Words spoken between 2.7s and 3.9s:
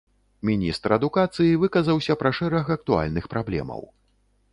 актуальных праблемаў.